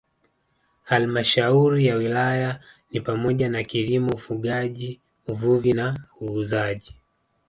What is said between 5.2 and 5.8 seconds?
uvuvi